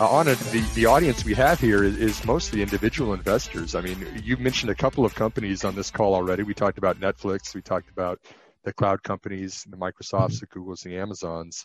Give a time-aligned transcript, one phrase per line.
[0.00, 3.76] Uh, Anand, the, the audience we have here is, is mostly individual investors.
[3.76, 6.42] I mean, you mentioned a couple of companies on this call already.
[6.42, 7.54] We talked about Netflix.
[7.54, 8.18] We talked about
[8.64, 11.64] the cloud companies, the Microsofts, the Googles, the Amazons.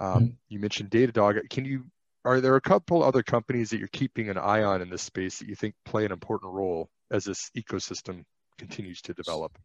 [0.00, 0.26] Um, mm-hmm.
[0.48, 1.50] you mentioned Datadog.
[1.50, 1.84] Can you?
[2.24, 5.38] Are there a couple other companies that you're keeping an eye on in this space
[5.40, 8.24] that you think play an important role as this ecosystem
[8.56, 9.58] continues to develop?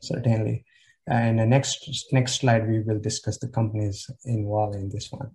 [0.00, 0.64] Certainly.
[1.08, 5.32] And the next next slide, we will discuss the companies involved in this one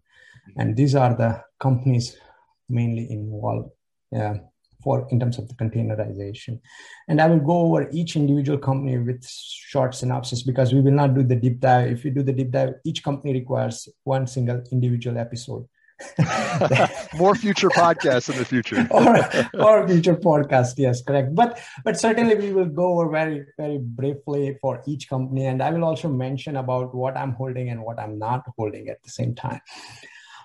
[0.57, 2.17] and these are the companies
[2.69, 3.69] mainly involved
[4.15, 4.35] uh,
[4.83, 6.59] for in terms of the containerization.
[7.07, 11.15] And i will go over each individual company with short synopsis because we will not
[11.15, 11.91] do the deep dive.
[11.91, 15.67] If we do the deep dive each company requires one single individual episode.
[17.15, 18.85] More future podcasts in the future.
[18.91, 19.15] Or,
[19.63, 21.33] or future podcast yes correct.
[21.33, 25.45] But but certainly we will go over very very briefly for each company.
[25.45, 29.01] And i will also mention about what i'm holding and what i'm not holding at
[29.03, 29.61] the same time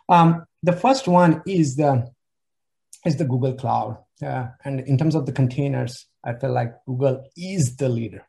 [0.09, 2.11] um, the first one is the
[3.05, 7.77] is the Google Cloud, and in terms of the containers, I feel like Google is
[7.77, 8.27] the leader,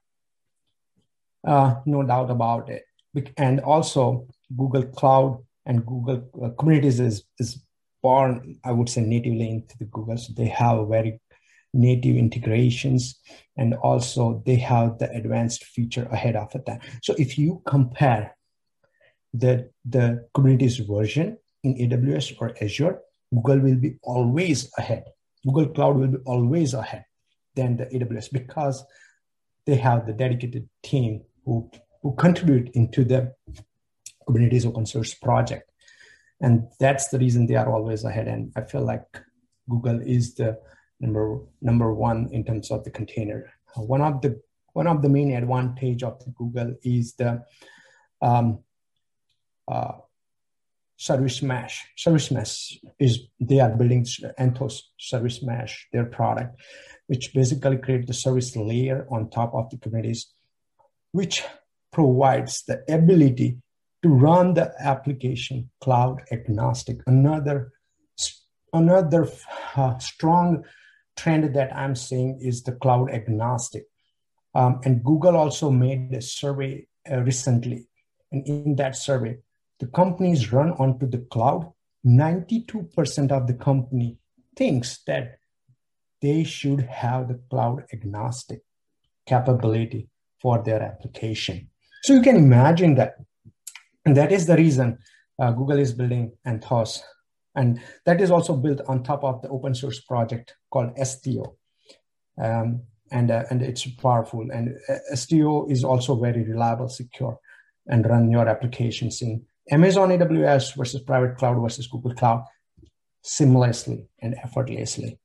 [1.45, 2.83] uh, no doubt about it.
[3.37, 7.63] And also, Google Cloud and Google uh, Kubernetes is is
[8.01, 11.19] born, I would say, natively into the Google, so they have very
[11.73, 13.19] native integrations
[13.57, 16.81] and also they have the advanced feature ahead of that.
[17.03, 18.35] So if you compare
[19.33, 22.99] the the kubernetes version in AWS or Azure,
[23.33, 25.05] Google will be always ahead.
[25.45, 27.05] Google Cloud will be always ahead
[27.55, 28.83] than the AWS because
[29.65, 31.69] they have the dedicated team who,
[32.01, 33.33] who contribute into the
[34.27, 35.71] Kubernetes open source project.
[36.41, 38.27] And that's the reason they are always ahead.
[38.27, 39.05] And I feel like
[39.69, 40.59] Google is the
[40.99, 43.51] number number one in terms of the container.
[43.75, 44.41] One of the
[44.73, 47.43] one of the main advantage of Google is the
[48.21, 48.59] um,
[49.67, 49.93] uh,
[50.99, 51.85] service mesh.
[51.95, 54.03] Service mesh is they are building
[54.37, 56.59] Anthos service mesh, their product,
[57.07, 60.25] which basically create the service layer on top of the Kubernetes,
[61.13, 61.43] which
[61.93, 63.57] provides the ability
[64.03, 66.97] to run the application cloud agnostic.
[67.07, 67.71] Another
[68.73, 69.27] another
[69.77, 70.63] uh, strong
[71.15, 73.85] trend that I'm seeing is the cloud agnostic.
[74.53, 77.87] Um, and Google also made a survey uh, recently,
[78.31, 79.37] and in that survey,
[79.79, 81.71] the companies run onto the cloud,
[82.05, 84.17] 92% of the company
[84.55, 85.39] thinks that
[86.21, 88.61] they should have the cloud agnostic
[89.25, 90.09] capability
[90.41, 91.69] for their application.
[92.03, 93.15] So you can imagine that.
[94.05, 94.97] And that is the reason
[95.39, 97.01] uh, Google is building Anthos.
[97.55, 101.55] And that is also built on top of the open source project called Istio.
[102.41, 104.47] Um, and, uh, and it's powerful.
[104.51, 107.39] And uh, Istio is also very reliable, secure,
[107.87, 112.45] and run your applications in Amazon AWS versus private cloud versus Google Cloud
[113.23, 115.19] seamlessly and effortlessly.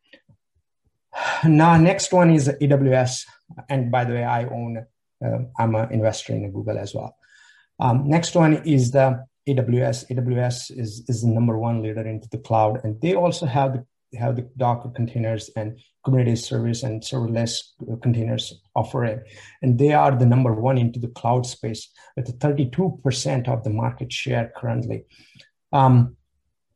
[1.44, 3.25] Now, next one is AWS.
[3.69, 4.84] And by the way, I own,
[5.25, 7.16] uh, I'm an investor in Google as well.
[7.78, 10.10] Um, next one is the AWS.
[10.10, 12.81] AWS is, is the number one leader into the cloud.
[12.84, 17.60] And they also have the have the Docker containers and Kubernetes service and serverless
[18.02, 19.20] containers offering.
[19.62, 24.12] And they are the number one into the cloud space with 32% of the market
[24.12, 25.04] share currently.
[25.72, 26.16] Um,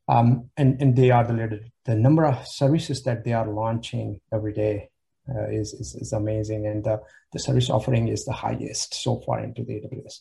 [0.09, 1.61] um, and, and they are the leader.
[1.85, 4.89] The number of services that they are launching every day
[5.29, 6.67] uh, is, is, is, amazing.
[6.67, 10.21] And the, the service offering is the highest so far into the AWS.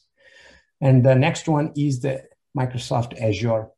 [0.82, 2.24] And the next one is the
[2.58, 3.70] Microsoft Azure.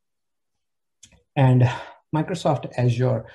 [1.36, 1.69] And
[2.15, 3.25] Microsoft Azure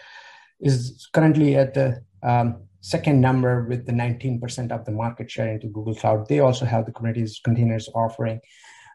[0.60, 5.68] is currently at the um, second number with the 19% of the market share into
[5.68, 6.28] Google Cloud.
[6.28, 8.40] They also have the Kubernetes containers offering.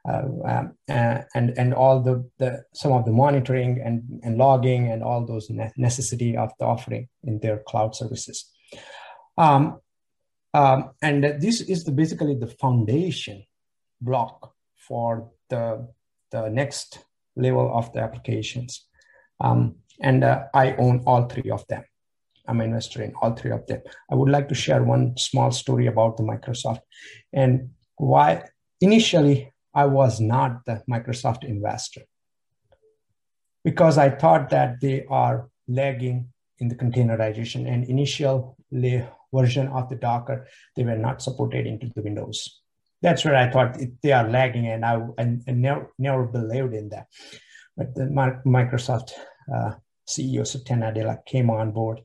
[0.07, 4.89] Uh, um, uh, and and all the, the some of the monitoring and, and logging
[4.89, 8.49] and all those ne- necessity of the offering in their cloud services.
[9.37, 9.81] Um,
[10.53, 13.45] um, and this is the, basically the foundation
[14.01, 15.87] block for the,
[16.31, 16.99] the next
[17.35, 18.85] level of the applications.
[19.39, 21.83] Um, and uh, I own all three of them.
[22.47, 23.81] I'm an investor in all three of them.
[24.12, 26.81] I would like to share one small story about the Microsoft
[27.31, 28.44] and why
[28.81, 32.01] initially I was not the Microsoft investor
[33.63, 38.57] because I thought that they are lagging in the containerization and initial
[39.33, 42.62] version of the Docker, they were not supported into the Windows.
[43.01, 46.74] That's where I thought it, they are lagging and I, and, and never, never believed
[46.74, 47.07] in that.
[47.79, 48.03] But the
[48.45, 49.13] Microsoft
[49.55, 49.71] uh,
[50.05, 52.01] CEO Satya Nadella came on board.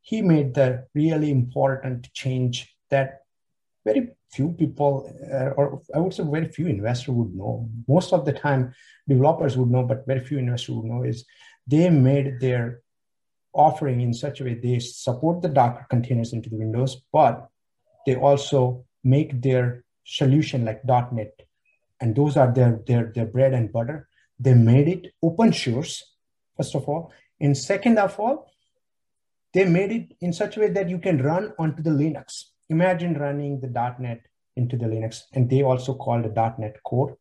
[0.00, 3.20] He made the really important change that
[3.84, 7.68] very few people, uh, or I would say very few investors would know.
[7.86, 8.72] Most of the time,
[9.06, 11.26] developers would know, but very few investors would know is
[11.66, 12.80] they made their
[13.52, 17.46] offering in such a way they support the Docker containers into the Windows, but
[18.06, 21.42] they also make their solution like .NET,
[22.00, 24.08] and those are their their their bread and butter.
[24.44, 26.04] They made it open source,
[26.54, 28.50] first of all, and second of all,
[29.54, 32.44] they made it in such a way that you can run onto the Linux.
[32.68, 33.68] Imagine running the
[33.98, 34.20] .NET
[34.54, 37.16] into the Linux, and they also called the .NET Core.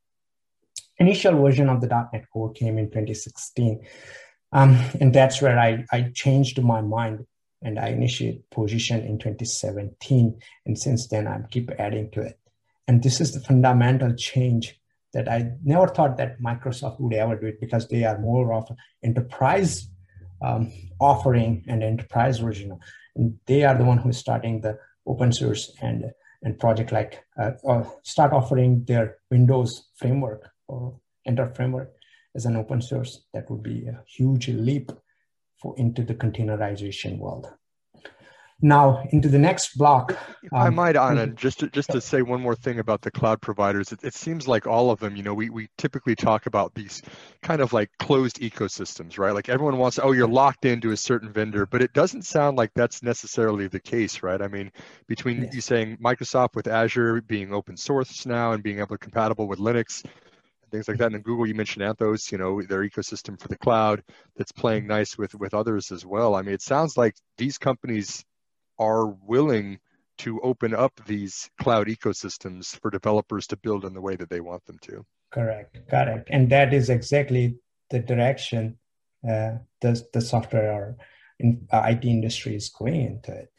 [0.98, 3.86] Initial version of the .NET Core came in 2016.
[4.52, 7.26] Um, and that's where I, I changed my mind
[7.62, 10.40] and I initiated position in 2017.
[10.66, 12.38] And since then, I keep adding to it.
[12.88, 14.78] And this is the fundamental change
[15.14, 18.70] that I never thought that Microsoft would ever do it because they are more of
[19.04, 19.88] enterprise
[20.42, 22.78] um, offering and enterprise version.
[23.16, 26.12] And they are the one who's starting the open source and
[26.46, 31.94] and project like uh, or start offering their Windows framework or Enter framework
[32.36, 34.92] as an open source, that would be a huge leap
[35.58, 37.48] for into the containerization world.
[38.62, 40.18] Now into the next block.
[40.54, 43.42] Um, I might, Anand, just to, just to say one more thing about the cloud
[43.42, 45.16] providers, it, it seems like all of them.
[45.16, 47.02] You know, we we typically talk about these
[47.42, 49.34] kind of like closed ecosystems, right?
[49.34, 52.72] Like everyone wants, oh, you're locked into a certain vendor, but it doesn't sound like
[52.74, 54.42] that's necessarily the case, right?
[54.42, 54.72] I mean,
[55.08, 59.48] between you saying Microsoft with Azure being open source now and being able to compatible
[59.48, 60.06] with Linux,
[60.72, 61.08] things like that.
[61.08, 64.04] And in Google, you mentioned Anthos, you know, their ecosystem for the cloud
[64.36, 66.36] that's playing nice with with others as well.
[66.36, 68.24] I mean, it sounds like these companies
[68.80, 69.80] are willing
[70.20, 74.42] to open up these cloud ecosystems for developers to build in the way that they
[74.42, 75.06] want them to.
[75.32, 77.56] Correct, correct, and that is exactly
[77.90, 78.78] the direction
[79.28, 80.98] uh, the the software or
[81.40, 83.50] in, uh, IT industry is going into it.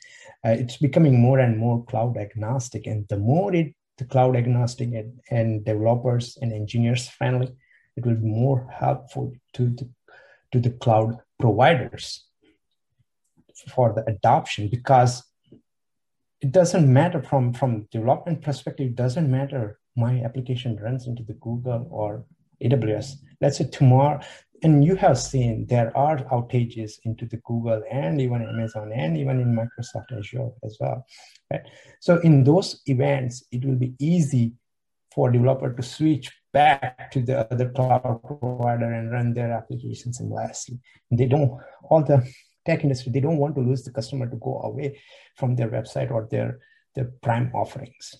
[0.45, 4.93] Uh, it's becoming more and more cloud agnostic, and the more it the cloud agnostic
[4.93, 7.49] and, and developers and engineers friendly,
[7.97, 9.89] it will be more helpful to the,
[10.53, 12.25] to the cloud providers
[13.69, 15.23] for the adoption because
[16.41, 21.35] it doesn't matter from from development perspective it doesn't matter my application runs into the
[21.35, 22.25] google or
[22.63, 24.21] aws let's say tomorrow
[24.65, 29.39] and you have seen there are outages into the Google and even Amazon and even
[29.39, 31.07] in Microsoft Azure as well.
[31.53, 31.61] Right?
[32.01, 34.55] So in those events, it will be easy
[35.15, 40.19] for developer to switch back to the other cloud provider and run their applications.
[40.21, 40.33] And
[41.11, 42.27] they don't all the
[42.67, 44.99] tech industry they don't want to lose the customer to go away
[45.37, 46.59] from their website or their
[46.95, 48.15] their prime offerings.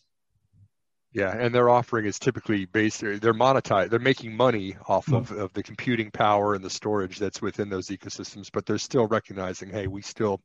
[1.13, 5.15] Yeah, and their offering is typically based, they're monetized, they're making money off mm-hmm.
[5.15, 9.07] of, of the computing power and the storage that's within those ecosystems, but they're still
[9.07, 10.41] recognizing, hey, we still,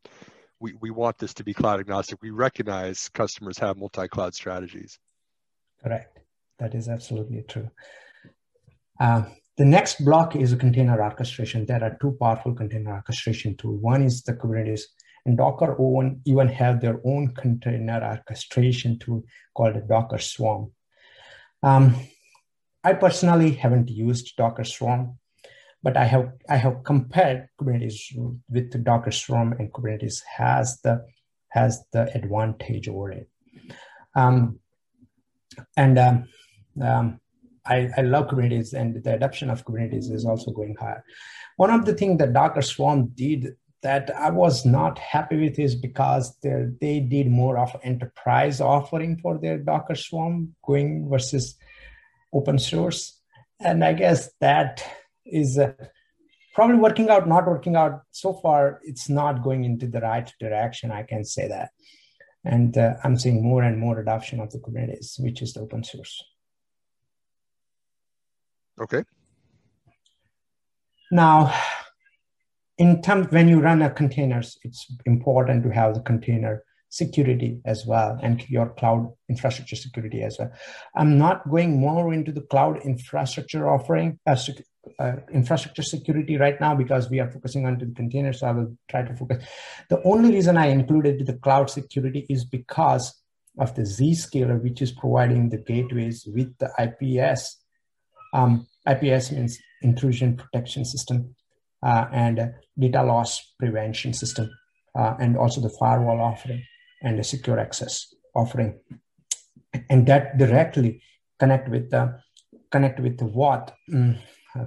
[0.60, 2.20] we, we want this to be cloud agnostic.
[2.22, 5.00] We recognize customers have multi-cloud strategies.
[5.84, 6.20] Correct.
[6.60, 7.72] That is absolutely true.
[9.00, 9.24] Uh,
[9.60, 11.66] the next block is a container orchestration.
[11.66, 13.82] There are two powerful container orchestration tools.
[13.82, 14.84] One is the Kubernetes
[15.26, 19.22] and Docker own, even have their own container orchestration tool
[19.54, 20.72] called Docker Swarm.
[21.62, 21.94] Um,
[22.86, 25.20] I personally haven't used Docker Swarm,
[25.84, 28.16] but I have I have compared Kubernetes
[28.50, 31.06] with Docker Swarm, and Kubernetes has the
[31.50, 33.30] has the advantage over it.
[34.16, 34.60] Um,
[35.76, 36.24] and um,
[36.82, 37.20] um,
[37.70, 41.04] I, I love Kubernetes, and the adoption of Kubernetes is also going higher.
[41.58, 45.76] One of the things that Docker Swarm did that I was not happy with is
[45.76, 51.56] because they did more of enterprise offering for their Docker Swarm going versus
[52.34, 53.20] open source.
[53.60, 54.84] And I guess that
[55.26, 55.74] is uh,
[56.54, 58.02] probably working out, not working out.
[58.12, 60.92] So far, it's not going into the right direction.
[60.92, 61.70] I can say that.
[62.44, 65.84] And uh, I'm seeing more and more adoption of the Kubernetes, which is the open
[65.84, 66.22] source.
[68.80, 69.04] Okay.
[71.12, 71.54] Now,
[72.78, 77.86] in terms when you run a containers it's important to have the container security as
[77.86, 80.52] well and your cloud infrastructure security as well
[80.96, 84.36] i'm not going more into the cloud infrastructure offering uh,
[84.98, 88.40] uh, infrastructure security right now because we are focusing on the containers.
[88.40, 89.46] So I will try to focus.
[89.90, 93.14] The only reason I included the cloud security is because
[93.58, 97.58] of the Zscaler, which is providing the gateways with the IPS.
[98.34, 101.36] Um, IPS means intrusion protection system
[101.84, 104.50] uh, and data loss prevention system,
[104.98, 106.64] uh, and also the firewall offering
[107.02, 108.80] and the secure access offering.
[109.90, 111.02] And that directly
[111.40, 112.20] connect with the
[112.72, 114.18] connect with what um,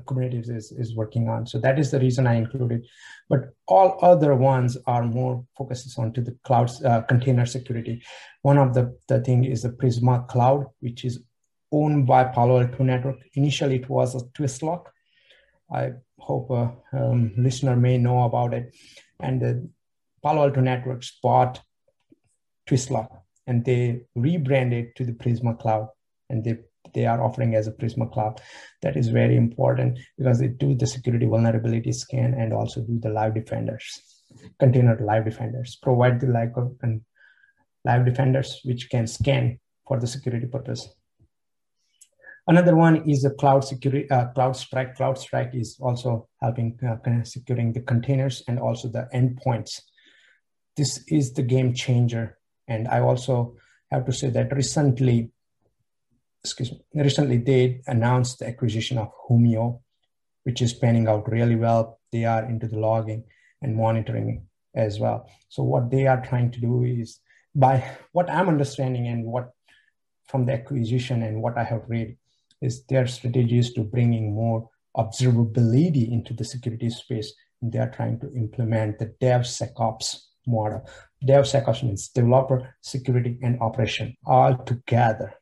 [0.07, 1.47] Kubernetes is, is working on.
[1.47, 2.87] So that is the reason I included.
[3.29, 8.03] But all other ones are more focuses on to the cloud uh, container security.
[8.43, 11.23] One of the, the thing is the Prisma Cloud, which is
[11.73, 13.19] owned by Palo Alto Network.
[13.35, 14.87] Initially, it was a Twistlock.
[15.73, 18.75] I hope a um, listener may know about it.
[19.21, 19.69] And the
[20.23, 21.61] Palo Alto Networks bought
[22.69, 23.09] Twistlock
[23.47, 25.89] and they rebranded to the Prisma Cloud
[26.31, 26.59] and they
[26.95, 28.41] they are offering as a Prisma Cloud.
[28.83, 33.09] That is very important because they do the security vulnerability scan and also do the
[33.09, 34.23] live defenders,
[34.59, 36.51] container live defenders, provide the live,
[36.83, 37.01] and
[37.85, 40.95] live defenders which can scan for the security purpose.
[42.47, 44.97] Another one is the cloud security, uh, CrowdStrike.
[44.97, 49.81] CrowdStrike is also helping uh, securing the containers and also the endpoints.
[50.77, 52.39] This is the game changer.
[52.67, 53.57] And I also
[53.91, 55.31] have to say that recently
[56.43, 59.81] excuse me, recently they announced the acquisition of Humio,
[60.43, 62.01] which is panning out really well.
[62.11, 63.25] They are into the logging
[63.61, 65.31] and monitoring as well.
[65.49, 67.21] So what they are trying to do is
[67.55, 69.51] by what I'm understanding and what
[70.27, 72.17] from the acquisition and what I have read
[72.63, 77.33] is their strategies to bringing more observability into the security space.
[77.61, 80.17] And they are trying to implement the DevSecOps
[80.47, 80.89] model.
[81.25, 85.35] DevSecOps means developer, security, and operation all together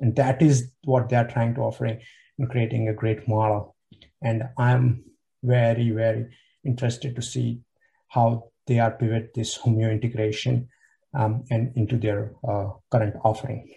[0.00, 3.74] and that is what they're trying to offer in creating a great model
[4.22, 5.02] and i'm
[5.42, 6.26] very very
[6.64, 7.60] interested to see
[8.08, 10.68] how they are pivot this Humio integration
[11.14, 13.68] um, and into their uh, current offering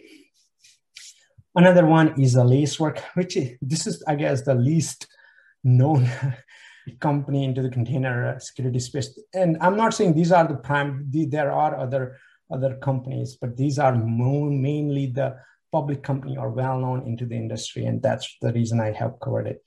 [1.55, 5.08] another one is a lacework which is, this is i guess the least
[5.63, 6.10] known
[7.00, 11.51] company into the container security space and i'm not saying these are the prime there
[11.51, 12.17] are other
[12.51, 15.36] other companies but these are mainly the
[15.72, 19.48] public company or well known into the industry, and that's the reason I have covered
[19.48, 19.63] it.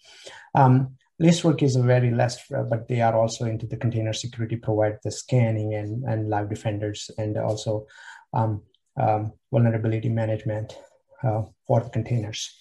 [0.54, 4.98] Um, Lacework is a very less, but they are also into the container security, provide
[5.04, 7.86] the scanning and, and live defenders, and also
[8.32, 8.62] um,
[9.00, 10.93] um, vulnerability management uh,
[11.66, 12.54] for the containers.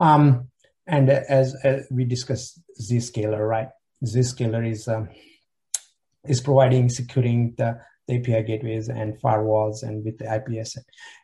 [0.00, 0.48] Um,
[0.86, 3.68] and as, as, we discussed, Zscaler, right?
[4.04, 5.08] Zscaler is um,
[6.28, 10.78] is providing securing the the API gateways and firewalls and with the IPS.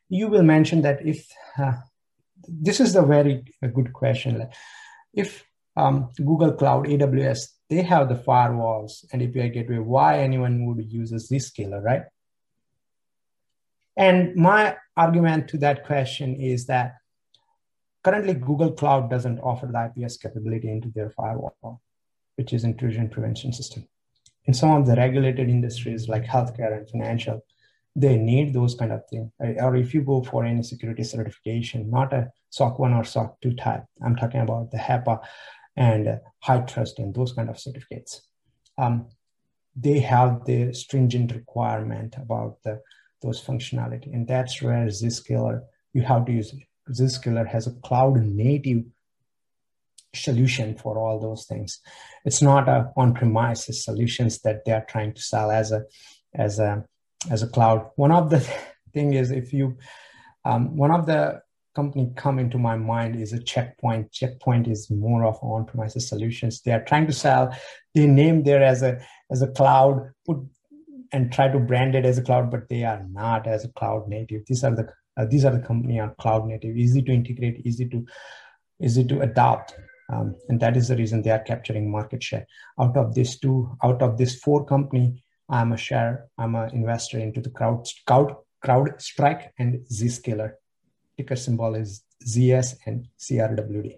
[0.09, 1.75] You will mention that if uh,
[2.49, 4.49] this is a very good question.
[5.15, 5.45] If
[5.77, 11.13] um, Google Cloud, AWS, they have the firewalls and API gateway, why anyone would use
[11.13, 12.03] a Zscaler, right?
[13.97, 16.95] And my argument to that question is that
[18.03, 21.81] currently Google Cloud doesn't offer the IPS capability into their firewall,
[22.37, 23.87] which is intrusion prevention system
[24.47, 27.45] in some of the regulated industries like healthcare and financial,
[27.95, 29.31] they need those kind of things.
[29.39, 33.55] Or if you go for any security certification, not a SOC 1 or SOC 2
[33.55, 35.21] type, I'm talking about the HIPAA
[35.77, 38.23] and high trust and those kind of certificates.
[38.79, 39.09] Um,
[39.77, 42.81] they have the stringent requirement about the,
[43.23, 44.13] those functionality.
[44.13, 45.63] And that's where Zscaler,
[45.93, 46.61] you have to use it.
[46.91, 48.85] Zscaler has a cloud native
[50.15, 51.81] solution for all those things.
[52.25, 55.85] It's not a on-premises solutions that they are trying to sell as a
[56.35, 56.85] as a
[57.31, 57.91] as a cloud.
[57.97, 58.41] One of the
[58.93, 59.79] thing is if you
[60.45, 61.41] um, one of the
[61.75, 64.13] company come into my mind is a Check Point.
[64.13, 66.61] Checkpoint is more of on-premises solutions.
[66.61, 67.57] They are trying to sell.
[67.95, 69.01] They name there as a
[69.31, 70.39] as a cloud, put
[71.13, 74.09] and try to brand it as a cloud, but they are not as a cloud
[74.09, 74.43] native.
[74.47, 77.89] These are the uh, these are the company are cloud native, easy to integrate, easy
[77.89, 78.07] to
[78.81, 79.75] easy to adopt
[80.13, 82.47] um, and that is the reason they are capturing market share.
[82.81, 87.19] Out of these two, out of this four company, I'm a share, I'm an investor
[87.19, 90.53] into the crowd, crowd, CrowdStrike and Zscaler.
[91.17, 93.97] Ticker symbol is ZS and CRWD.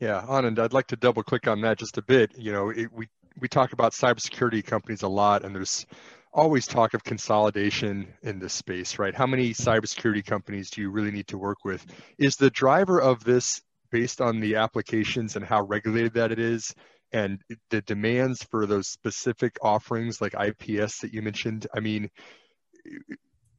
[0.00, 2.36] Yeah, Anand, I'd like to double click on that just a bit.
[2.36, 5.86] You know, it, we we talk about cybersecurity companies a lot, and there's
[6.32, 9.14] always talk of consolidation in this space, right?
[9.14, 11.84] How many cybersecurity companies do you really need to work with?
[12.18, 13.60] Is the driver of this
[13.90, 16.74] based on the applications and how regulated that it is
[17.12, 21.66] and the demands for those specific offerings like IPS that you mentioned.
[21.74, 22.08] I mean,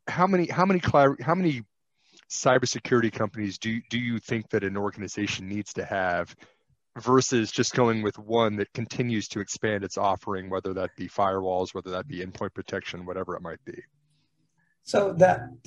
[0.07, 0.81] how many how many
[1.21, 1.61] how many
[2.29, 6.35] cybersecurity companies do do you think that an organization needs to have
[6.99, 11.73] versus just going with one that continues to expand its offering, whether that be firewalls,
[11.73, 13.81] whether that be endpoint protection, whatever it might be?
[14.83, 15.57] So the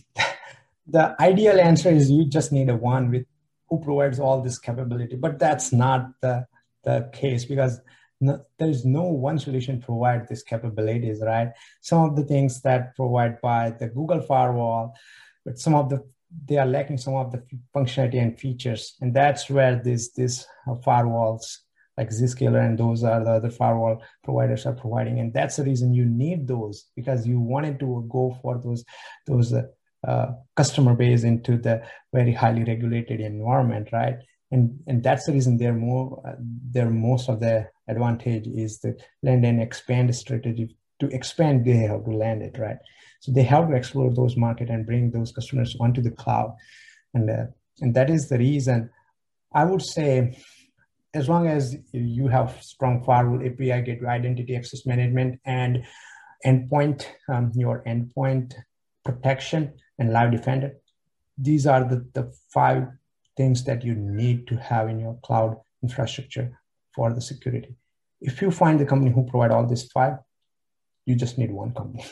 [0.86, 3.26] the ideal answer is you just need a one with
[3.68, 6.46] who provides all this capability, but that's not the
[6.84, 7.80] the case because
[8.20, 11.52] no, there's no one solution to provide these capabilities, right?
[11.80, 14.94] Some of the things that provide by the Google firewall,
[15.44, 16.02] but some of the
[16.48, 17.42] they are lacking some of the
[17.74, 21.58] functionality and features, and that's where these these uh, firewalls
[21.96, 25.94] like Zscaler and those are the other firewall providers are providing, and that's the reason
[25.94, 28.84] you need those because you wanted to go for those
[29.26, 29.62] those uh,
[30.06, 34.16] uh, customer base into the very highly regulated environment, right?
[34.50, 39.44] And and that's the reason they're more uh, most of the advantage is the land
[39.44, 40.76] and expand strategy.
[41.00, 42.78] To expand, they have to land it, right?
[43.20, 46.54] So they have to explore those market and bring those customers onto the cloud,
[47.14, 47.46] and uh,
[47.80, 48.90] and that is the reason.
[49.52, 50.38] I would say,
[51.14, 55.84] as long as you have strong firewall API gateway identity access management and
[56.44, 58.54] endpoint, um, your endpoint
[59.04, 60.74] protection and live defender,
[61.38, 62.88] these are the, the five
[63.36, 66.58] things that you need to have in your cloud infrastructure
[66.94, 67.76] for the security.
[68.20, 70.14] If you find the company who provide all these five,
[71.04, 72.04] you just need one company.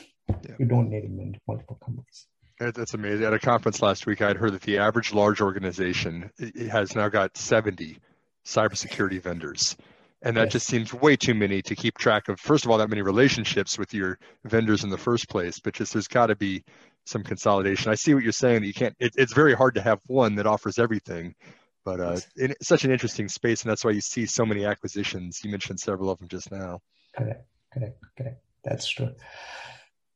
[0.48, 0.56] Yeah.
[0.58, 2.26] You don't need multiple companies.
[2.60, 3.24] That's amazing.
[3.24, 6.30] At a conference last week, I had heard that the average large organization
[6.70, 7.98] has now got 70
[8.46, 9.76] cybersecurity vendors.
[10.22, 10.52] And that yes.
[10.52, 13.78] just seems way too many to keep track of, first of all, that many relationships
[13.78, 16.64] with your vendors in the first place, but just there's got to be
[17.04, 17.90] some consolidation.
[17.90, 18.64] I see what you're saying.
[18.64, 21.34] You can't, it, it's very hard to have one that offers everything
[21.84, 25.40] but uh, it's such an interesting space, and that's why you see so many acquisitions.
[25.44, 26.80] You mentioned several of them just now.
[27.16, 28.40] Correct, correct, correct.
[28.64, 29.12] That's true.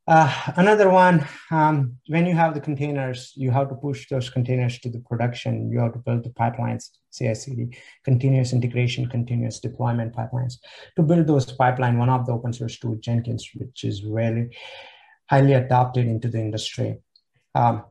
[0.08, 4.78] Uh, another one, um, when you have the containers, you have to push those containers
[4.78, 5.70] to the production.
[5.70, 10.54] You have to build the pipelines, CI/CD, continuous integration, continuous deployment pipelines.
[10.96, 14.56] To build those pipeline, one of the open source tool Jenkins, which is really
[15.28, 16.96] highly adopted into the industry.
[17.54, 17.84] Um,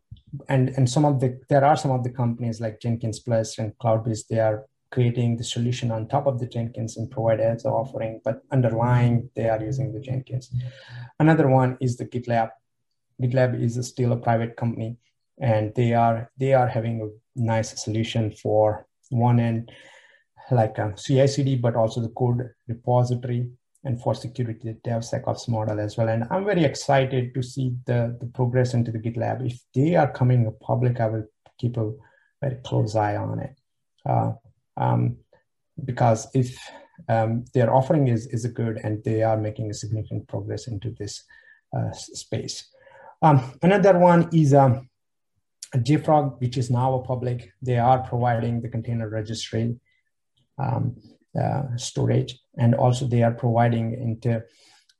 [0.50, 3.78] and and some of the there are some of the companies like Jenkins Plus and
[3.78, 7.72] Cloudbees they are creating the solution on top of the Jenkins and provide as an
[7.72, 10.52] offering, but underlying they are using the Jenkins.
[11.20, 12.52] Another one is the GitLab.
[13.22, 14.98] GitLab is a still a private company,
[15.40, 19.72] and they are they are having a nice solution for one end
[20.52, 23.50] like a CI/CD, but also the code repository
[23.84, 26.10] and for security the DevSecOps model as well.
[26.10, 29.46] And I'm very excited to see the, the progress into the GitLab.
[29.46, 31.26] If they are coming public, I will
[31.58, 31.92] keep a
[32.42, 33.56] very close eye on it.
[34.06, 34.34] Uh,
[34.78, 35.18] um,
[35.86, 36.58] because if
[37.10, 41.24] um, their offering is, is good and they are making a significant progress into this
[41.78, 42.68] uh, space.
[43.22, 44.90] Um, another one is um,
[45.76, 47.52] JFrog, which is now a public.
[47.62, 49.80] They are providing the container registry.
[50.58, 50.96] Um,
[51.40, 54.42] uh, storage, and also they are providing into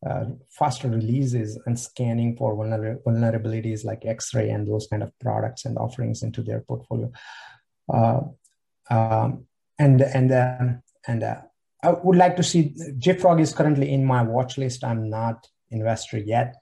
[0.08, 5.66] uh, faster releases and scanning for vulner- vulnerabilities like X-ray and those kind of products
[5.66, 7.12] and offerings into their portfolio.
[7.92, 8.20] Uh,
[8.92, 9.47] um,
[9.80, 11.42] and and um, and uh,
[11.84, 14.84] I would like to see JFrog is currently in my watch list.
[14.84, 16.56] I'm not investor yet,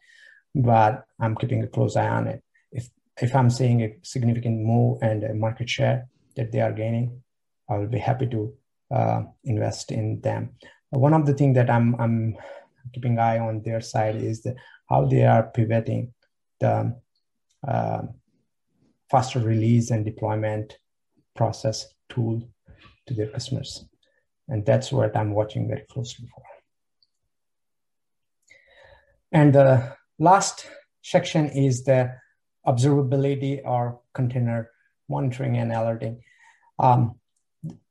[0.54, 2.44] but I'm keeping a close eye on it.
[2.72, 2.90] If
[3.22, 7.22] if I'm seeing a significant move and a market share that they are gaining,
[7.70, 8.54] I will be happy to
[8.92, 10.52] uh, invest in them.
[10.90, 12.38] One of the things that I'm I'm
[12.94, 14.56] keeping eye on their side is the,
[14.90, 16.14] how they are pivoting
[16.60, 16.96] the
[17.68, 18.02] uh,
[19.10, 20.78] faster release and deployment
[21.36, 22.48] process tool
[23.08, 23.86] to their customers,
[24.48, 26.44] and that's what I'm watching very closely for.
[29.32, 30.68] And the last
[31.02, 32.16] section is the
[32.66, 34.72] observability or container
[35.10, 36.22] monitoring and alerting.
[36.80, 37.16] Um,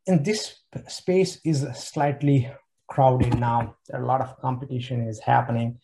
[0.07, 0.57] in this
[0.88, 2.50] space is slightly
[2.88, 3.77] crowded now.
[3.92, 5.79] a lot of competition is happening.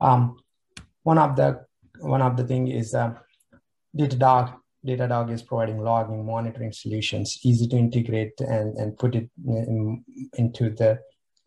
[0.00, 0.36] Um,
[1.02, 1.64] one of the
[2.00, 3.14] one of the thing is uh,
[3.96, 4.54] Datadog.
[4.86, 10.70] Datadog is providing logging monitoring solutions, easy to integrate and, and put it in, into
[10.70, 10.98] the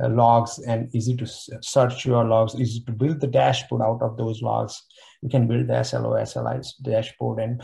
[0.02, 1.28] uh, logs and easy to
[1.62, 4.82] search your logs, easy to build the dashboard out of those logs.
[5.22, 6.22] You can build the SLO,
[6.84, 7.62] dashboard and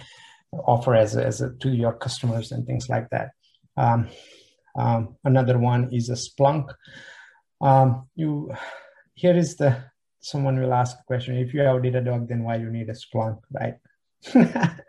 [0.66, 3.32] offer as, a, as a, to your customers and things like that.
[3.78, 4.10] Um,
[4.78, 6.74] um, another one is a Splunk.
[7.62, 8.52] Um, you
[9.14, 9.78] here is the
[10.20, 12.94] someone will ask a question: If you have a Datadog, then why you need a
[12.94, 13.76] Splunk, right?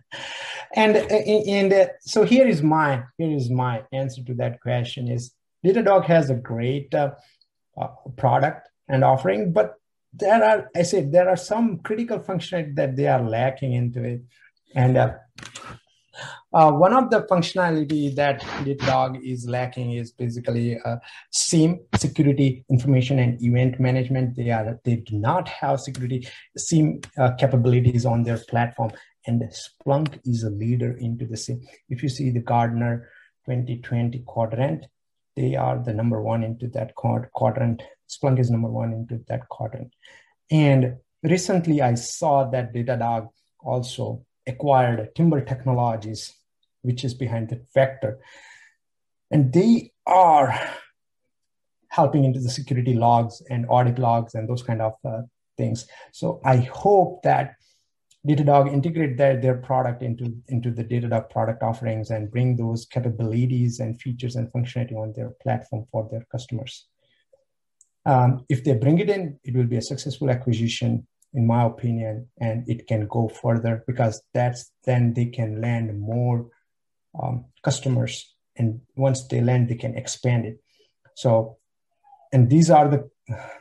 [0.76, 5.32] and and uh, so here is my here is my answer to that question: Is
[5.64, 7.12] Datadog has a great uh,
[7.80, 9.74] uh, product and offering, but
[10.12, 14.20] there are I said there are some critical functionality that they are lacking into it,
[14.74, 15.14] and uh,
[16.52, 20.96] uh, one of the functionality that Datadog is lacking is basically uh,
[21.30, 24.36] SIEM security information and event management.
[24.36, 27.00] They are they do not have security SIEM
[27.38, 28.92] capabilities on their platform,
[29.26, 31.60] and Splunk is a leader into the SIEM.
[31.88, 33.08] If you see the Gartner
[33.46, 34.86] 2020 quadrant,
[35.34, 37.82] they are the number one into that quadrant.
[38.08, 39.92] Splunk is number one into that quadrant,
[40.50, 43.28] and recently I saw that Datadog
[43.60, 46.32] also acquired Timber Technologies,
[46.82, 48.20] which is behind the vector.
[49.30, 50.58] And they are
[51.88, 55.22] helping into the security logs and audit logs and those kind of uh,
[55.56, 55.86] things.
[56.12, 57.55] So I hope that
[58.26, 63.80] Datadog integrate their, their product into, into the Datadog product offerings and bring those capabilities
[63.80, 66.86] and features and functionality on their platform for their customers.
[68.04, 72.28] Um, if they bring it in, it will be a successful acquisition in my opinion,
[72.40, 76.48] and it can go further because that's then they can land more
[77.20, 80.58] um, customers, and once they land, they can expand it.
[81.14, 81.58] So,
[82.32, 83.10] and these are the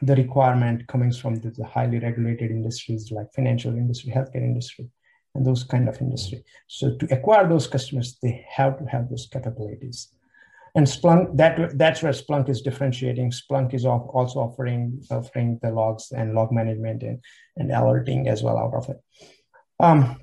[0.01, 4.89] the requirement coming from the, the highly regulated industries like financial industry, healthcare industry,
[5.33, 6.43] and those kind of industry.
[6.67, 10.09] So to acquire those customers, they have to have those capabilities
[10.75, 13.31] and Splunk that that's where Splunk is differentiating.
[13.31, 17.19] Splunk is also offering offering the logs and log management and,
[17.55, 19.01] and alerting as well out of it.
[19.79, 20.21] Um,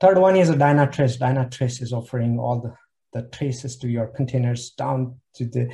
[0.00, 1.18] third one is a Dynatrace.
[1.18, 2.74] Dynatrace is offering all the,
[3.12, 5.70] the traces to your containers down to the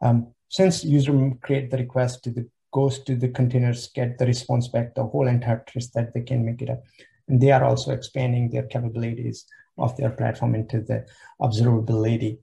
[0.00, 1.12] um, since user
[1.42, 5.28] create the request to the goes to the containers, get the response back, the whole
[5.28, 6.82] entire trace that they can make it up.
[7.28, 9.44] And they are also expanding their capabilities
[9.76, 11.04] of their platform into the
[11.40, 12.38] observability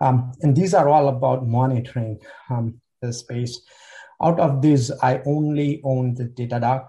[0.00, 3.60] um, and these are all about monitoring um, the space.
[4.22, 6.88] Out of these, I only own the Datadog.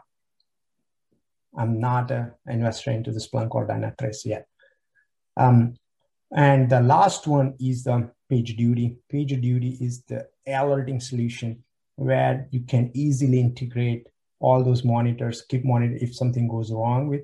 [1.57, 4.47] I'm not an investor into the Splunk or Dynatrace yet.
[5.37, 5.75] Um,
[6.35, 8.97] and the last one is the PagerDuty.
[9.11, 11.63] PagerDuty is the alerting solution
[11.95, 14.07] where you can easily integrate
[14.39, 17.21] all those monitors, keep monitor if something goes wrong with,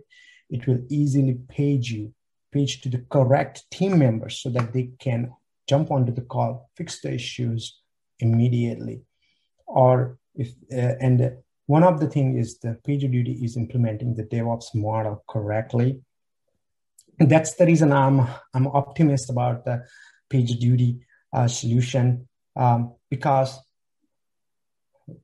[0.50, 2.14] it will easily page you,
[2.52, 5.32] page to the correct team members so that they can
[5.68, 7.80] jump onto the call, fix the issues
[8.20, 9.02] immediately.
[9.66, 14.76] Or if uh, and one of the thing is the PagerDuty is implementing the DevOps
[14.76, 16.02] model correctly.
[17.20, 19.86] And that's the reason I'm I'm optimist about the
[20.32, 21.00] PagerDuty
[21.34, 23.60] uh, solution um, because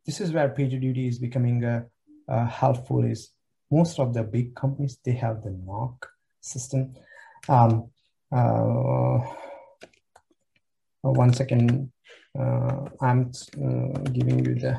[0.05, 1.83] this is where PagerDuty is becoming uh,
[2.27, 3.03] uh, helpful.
[3.03, 3.31] Is
[3.69, 5.97] most of the big companies they have the NOC
[6.41, 6.93] system.
[7.49, 7.89] Um,
[8.31, 9.19] uh,
[11.03, 11.91] uh, one second
[12.39, 14.73] uh, i'm uh, giving you the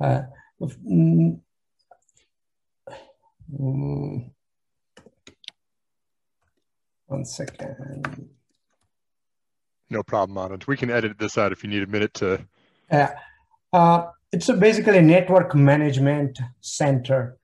[0.00, 1.40] mm,
[3.52, 4.30] mm,
[7.06, 8.30] one second
[9.90, 10.66] no problem Anand.
[10.66, 12.44] we can edit this out if you need a minute to
[12.90, 13.14] yeah
[13.72, 17.36] uh, it's a basically a network management center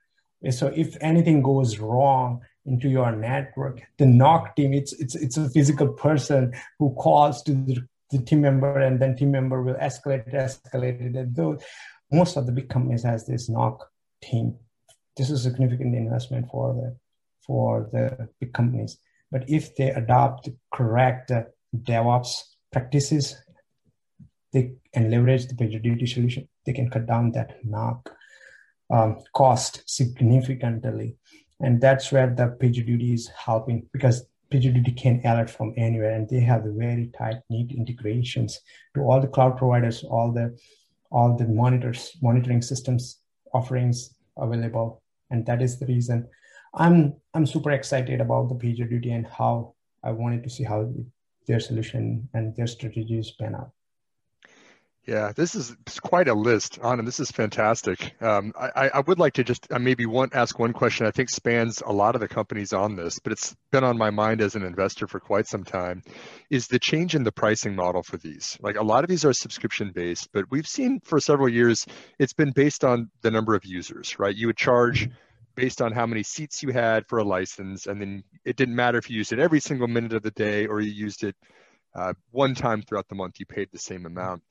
[0.50, 3.82] so if anything goes wrong into your network.
[3.98, 8.40] The NOC team, it's it's it's a physical person who calls to the, the team
[8.40, 11.16] member, and then team member will escalate, escalate it.
[11.16, 11.62] And
[12.12, 13.78] most of the big companies has this NOC
[14.22, 14.56] team.
[15.16, 16.96] This is a significant investment for the
[17.46, 18.98] for the big companies.
[19.30, 21.30] But if they adopt correct
[21.82, 23.36] DevOps practices,
[24.52, 28.06] they can leverage the PagerDuty solution, they can cut down that NOC
[28.90, 31.16] um, cost significantly.
[31.60, 36.40] And that's where the PagerDuty is helping because PagerDuty can alert from anywhere, and they
[36.40, 38.60] have very tight, neat integrations
[38.94, 40.56] to all the cloud providers, all the
[41.10, 43.20] all the monitors, monitoring systems
[43.52, 46.28] offerings available, and that is the reason
[46.74, 50.92] I'm I'm super excited about the PagerDuty and how I wanted to see how
[51.46, 53.70] their solution and their strategies pan out.
[55.06, 57.04] Yeah, this is quite a list, Anand.
[57.04, 58.14] This is fantastic.
[58.22, 61.06] Um, I, I, would like to just uh, maybe one ask one question.
[61.06, 64.08] I think spans a lot of the companies on this, but it's been on my
[64.08, 66.02] mind as an investor for quite some time.
[66.48, 68.56] Is the change in the pricing model for these?
[68.62, 71.84] Like a lot of these are subscription based, but we've seen for several years
[72.18, 74.34] it's been based on the number of users, right?
[74.34, 75.10] You would charge
[75.54, 78.98] based on how many seats you had for a license, and then it didn't matter
[78.98, 81.36] if you used it every single minute of the day or you used it
[81.94, 83.38] uh, one time throughout the month.
[83.38, 84.42] You paid the same amount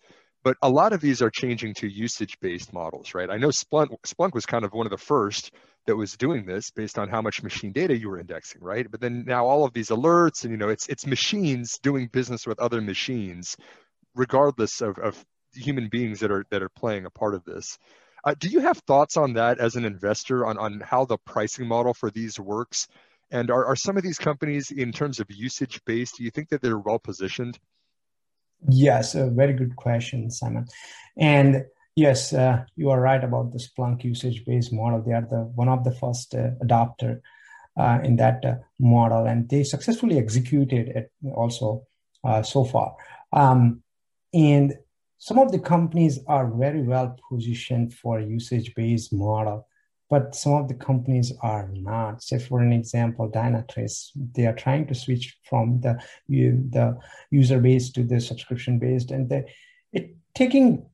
[0.43, 3.29] but a lot of these are changing to usage-based models, right?
[3.29, 5.51] I know Splunk, Splunk was kind of one of the first
[5.87, 8.89] that was doing this based on how much machine data you were indexing, right?
[8.89, 12.45] But then now all of these alerts and you know it's it's machines doing business
[12.45, 13.57] with other machines,
[14.15, 17.77] regardless of, of human beings that are that are playing a part of this.
[18.23, 21.67] Uh, do you have thoughts on that as an investor on on how the pricing
[21.67, 22.87] model for these works?
[23.31, 26.49] And are, are some of these companies, in terms of usage based, do you think
[26.49, 27.57] that they're well positioned?
[28.69, 30.67] Yes, a very good question, Simon.
[31.17, 35.01] And yes, uh, you are right about the Splunk usage based model.
[35.01, 37.21] They are the one of the first uh, adopter
[37.75, 41.87] uh, in that uh, model, and they successfully executed it also
[42.23, 42.95] uh, so far.
[43.33, 43.81] Um,
[44.33, 44.75] and
[45.27, 49.65] some of the companies are very well positioned for usage based model
[50.13, 52.21] but some of the companies are not.
[52.21, 55.93] Say, for an example, Dynatrace, they are trying to switch from the
[56.27, 56.85] the
[57.31, 59.41] user-based to the subscription based, and they
[59.91, 60.85] it taking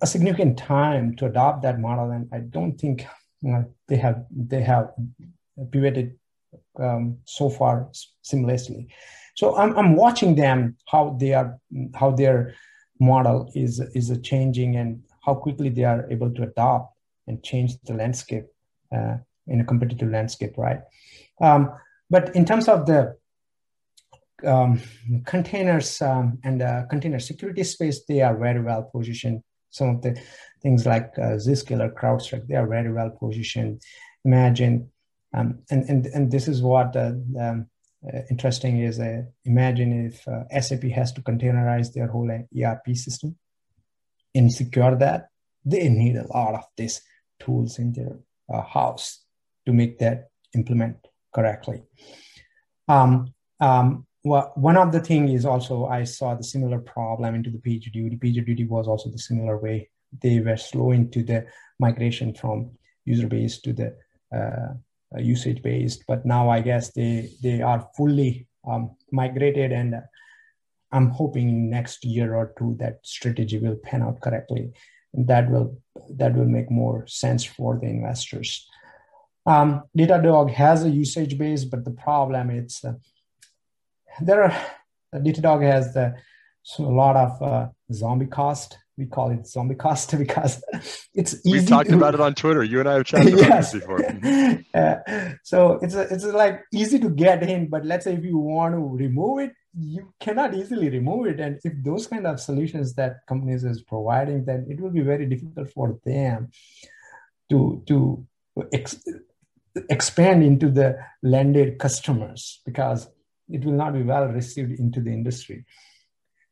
[0.00, 2.12] a significant time to adopt that model.
[2.12, 3.04] And I don't think
[3.42, 4.86] you know, they have they have
[5.70, 6.16] pivoted
[6.78, 7.90] um, so far
[8.24, 8.86] seamlessly.
[9.34, 11.58] So I'm I'm watching them how they are
[11.94, 12.54] how their
[13.02, 17.94] model is is changing and how quickly they are able to adopt and change the
[17.94, 18.46] landscape
[18.96, 20.80] uh, in a competitive landscape, right?
[21.40, 21.70] Um,
[22.10, 23.16] but in terms of the
[24.44, 24.80] um,
[25.24, 29.42] containers um, and uh, container security space, they are very well positioned.
[29.70, 30.20] Some of the
[30.62, 33.82] things like uh, Zscaler, CrowdStrike, they are very well positioned.
[34.24, 34.90] Imagine,
[35.34, 37.66] um, and, and, and this is what uh, um,
[38.30, 43.36] interesting is uh, imagine if uh, SAP has to containerize their whole ERP system
[44.34, 45.28] and secure that,
[45.64, 47.00] they need a lot of these
[47.38, 48.18] tools in their
[48.52, 49.24] uh, house
[49.66, 50.96] to make that implement
[51.32, 51.82] correctly.
[52.88, 57.50] Um, um, well, one of the thing is also I saw the similar problem into
[57.50, 58.20] the PagerDuty.
[58.20, 59.90] PagerDuty was also the similar way.
[60.20, 61.46] They were slow into the
[61.78, 62.72] migration from
[63.04, 63.96] user base to the
[64.36, 64.74] uh,
[65.20, 69.96] usage based, but now I guess they they are fully um, migrated, and
[70.92, 74.72] I'm hoping next year or two that strategy will pan out correctly
[75.14, 75.78] that will
[76.10, 78.66] that will make more sense for the investors.
[79.44, 82.94] Um, Datadog has a usage base, but the problem it's uh,
[84.20, 84.56] there are
[85.14, 86.14] Datadog has the,
[86.62, 88.78] so a lot of uh, zombie cost.
[88.98, 90.62] We call it zombie cost because
[91.14, 91.52] it's easy.
[91.52, 92.62] We've talked to, about it on Twitter.
[92.62, 93.72] You and I have chatted about yes.
[93.72, 94.04] this before.
[94.74, 98.24] uh, so it's a, it's a, like easy to get in, but let's say if
[98.24, 102.38] you want to remove it, you cannot easily remove it and if those kind of
[102.38, 106.50] solutions that companies is providing then it will be very difficult for them
[107.48, 108.26] to to
[108.72, 109.02] ex-
[109.88, 113.08] expand into the landed customers because
[113.48, 115.64] it will not be well received into the industry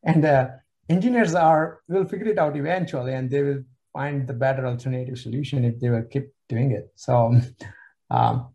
[0.02, 0.48] and uh,
[0.90, 5.64] engineers are will figure it out eventually and they will find the better alternative solution
[5.64, 6.90] if they will keep doing it.
[6.96, 7.40] So
[8.10, 8.54] um,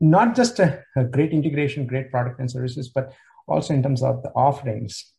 [0.00, 3.12] not just a, a great integration great product and services but
[3.48, 5.12] also in terms of the offerings.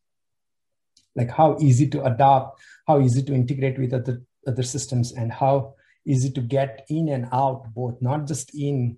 [1.15, 5.75] Like how easy to adopt how easy to integrate with other other systems and how
[6.05, 8.97] easy to get in and out both not just in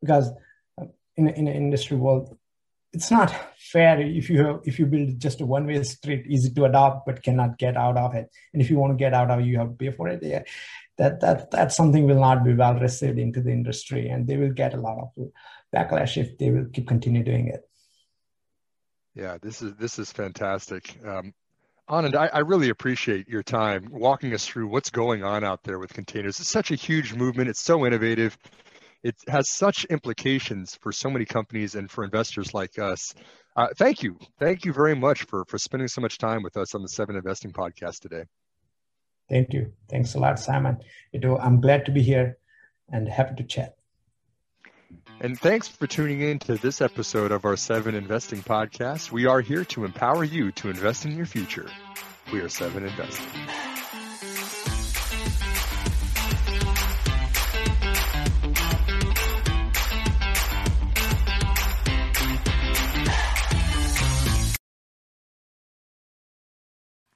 [0.00, 0.30] because
[0.80, 2.36] uh, in, in an industry world
[2.92, 6.50] it's not fair if you have, if you build just a one way street easy
[6.50, 9.30] to adopt but cannot get out of it and if you want to get out
[9.30, 10.42] of it you have to pay for it yeah
[10.98, 14.52] that that that something will not be well received into the industry and they will
[14.52, 15.28] get a lot of
[15.74, 17.68] backlash if they will keep continue doing it
[19.14, 20.96] yeah, this is this is fantastic.
[21.04, 21.34] Um,
[21.88, 25.78] Anand, I, I, really appreciate your time walking us through what's going on out there
[25.78, 26.40] with containers.
[26.40, 27.50] It's such a huge movement.
[27.50, 28.38] It's so innovative.
[29.02, 33.14] It has such implications for so many companies and for investors like us.
[33.56, 34.18] Uh, thank you.
[34.38, 37.16] Thank you very much for, for spending so much time with us on the Seven
[37.16, 38.24] Investing podcast today.
[39.28, 39.72] Thank you.
[39.90, 40.78] Thanks a lot, Simon.
[41.40, 42.38] I'm glad to be here
[42.90, 43.76] and happy to chat.
[45.20, 49.10] And thanks for tuning in to this episode of our Seven Investing Podcast.
[49.10, 51.70] We are here to empower you to invest in your future.
[52.32, 53.71] We are Seven Investing.